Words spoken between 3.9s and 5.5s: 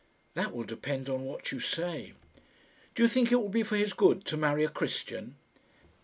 good to marry a Christian?"